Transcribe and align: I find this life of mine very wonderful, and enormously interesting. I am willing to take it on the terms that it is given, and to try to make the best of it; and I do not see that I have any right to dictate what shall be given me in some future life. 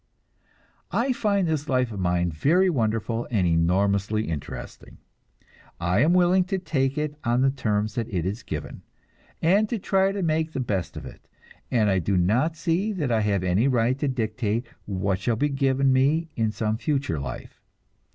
I 0.89 1.13
find 1.13 1.47
this 1.47 1.69
life 1.69 1.91
of 1.91 1.99
mine 1.99 2.31
very 2.31 2.71
wonderful, 2.71 3.27
and 3.29 3.45
enormously 3.45 4.23
interesting. 4.29 4.97
I 5.79 5.99
am 5.99 6.13
willing 6.13 6.43
to 6.45 6.57
take 6.57 6.97
it 6.97 7.13
on 7.23 7.41
the 7.43 7.51
terms 7.51 7.93
that 7.93 8.11
it 8.11 8.25
is 8.25 8.41
given, 8.41 8.81
and 9.43 9.69
to 9.69 9.77
try 9.77 10.11
to 10.11 10.23
make 10.23 10.53
the 10.53 10.59
best 10.59 10.97
of 10.97 11.05
it; 11.05 11.27
and 11.69 11.87
I 11.87 11.99
do 11.99 12.17
not 12.17 12.55
see 12.57 12.91
that 12.93 13.11
I 13.11 13.21
have 13.21 13.43
any 13.43 13.67
right 13.67 13.99
to 13.99 14.07
dictate 14.07 14.65
what 14.85 15.19
shall 15.19 15.35
be 15.35 15.49
given 15.49 15.93
me 15.93 16.29
in 16.35 16.51
some 16.51 16.77
future 16.77 17.19
life. 17.19 17.61